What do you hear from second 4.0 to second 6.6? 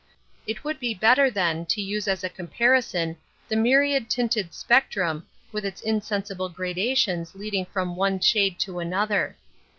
tinted spectrum, / 1 with its insensible